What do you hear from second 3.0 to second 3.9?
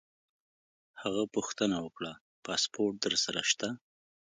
در سره شته؟